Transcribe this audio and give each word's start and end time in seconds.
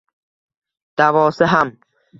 Davosi 0.97 1.53
ham 1.55 1.75